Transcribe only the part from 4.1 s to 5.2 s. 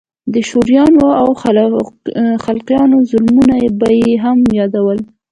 هم يادول.